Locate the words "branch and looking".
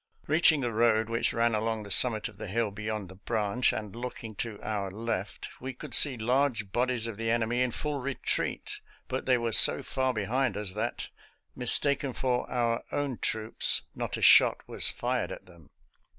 3.13-4.33